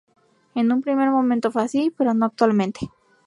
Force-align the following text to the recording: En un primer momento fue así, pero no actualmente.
En 0.55 0.71
un 0.71 0.81
primer 0.81 1.11
momento 1.11 1.51
fue 1.51 1.61
así, 1.61 1.93
pero 1.95 2.15
no 2.15 2.25
actualmente. 2.25 2.89